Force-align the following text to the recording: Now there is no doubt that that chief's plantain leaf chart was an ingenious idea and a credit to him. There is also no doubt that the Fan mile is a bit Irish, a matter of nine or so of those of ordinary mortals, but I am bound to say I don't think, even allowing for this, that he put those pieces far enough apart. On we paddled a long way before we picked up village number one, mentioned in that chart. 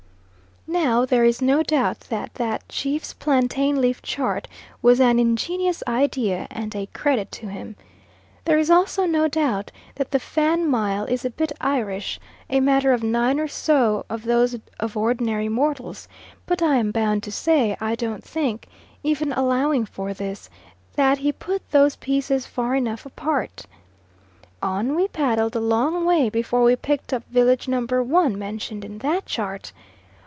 Now 0.67 1.03
there 1.05 1.25
is 1.25 1.41
no 1.41 1.63
doubt 1.63 2.01
that 2.11 2.35
that 2.35 2.69
chief's 2.69 3.13
plantain 3.13 3.81
leaf 3.81 4.01
chart 4.03 4.47
was 4.81 5.01
an 5.01 5.19
ingenious 5.19 5.83
idea 5.87 6.47
and 6.51 6.73
a 6.73 6.85
credit 6.87 7.29
to 7.33 7.47
him. 7.47 7.75
There 8.45 8.59
is 8.59 8.69
also 8.69 9.05
no 9.05 9.27
doubt 9.27 9.71
that 9.95 10.11
the 10.11 10.19
Fan 10.19 10.69
mile 10.69 11.03
is 11.05 11.25
a 11.25 11.29
bit 11.31 11.51
Irish, 11.59 12.21
a 12.49 12.61
matter 12.61 12.93
of 12.93 13.03
nine 13.03 13.37
or 13.37 13.49
so 13.49 14.05
of 14.09 14.23
those 14.23 14.55
of 14.79 14.95
ordinary 14.95 15.49
mortals, 15.49 16.07
but 16.45 16.61
I 16.61 16.77
am 16.77 16.91
bound 16.91 17.23
to 17.23 17.31
say 17.33 17.75
I 17.81 17.95
don't 17.95 18.23
think, 18.23 18.67
even 19.03 19.33
allowing 19.33 19.85
for 19.85 20.13
this, 20.13 20.47
that 20.95 21.17
he 21.17 21.31
put 21.33 21.69
those 21.71 21.97
pieces 21.97 22.45
far 22.45 22.75
enough 22.75 23.05
apart. 23.05 23.65
On 24.61 24.95
we 24.95 25.07
paddled 25.09 25.55
a 25.55 25.59
long 25.59 26.05
way 26.05 26.29
before 26.29 26.63
we 26.63 26.75
picked 26.77 27.11
up 27.11 27.23
village 27.29 27.67
number 27.67 28.01
one, 28.01 28.37
mentioned 28.37 28.85
in 28.85 28.99
that 28.99 29.25
chart. 29.25 29.73